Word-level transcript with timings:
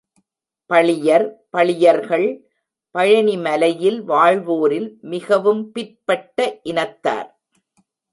பளியர் 0.69 1.25
பளியர்கள், 1.49 2.25
பழனிமலையில் 2.95 3.99
வாழ்வோரில் 4.03 4.97
மிகவும் 5.01 5.71
பிற்பட்ட 5.71 6.59
இனத்தார். 6.63 7.29